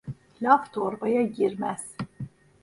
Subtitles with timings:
[0.41, 1.85] Laf torbaya girmez.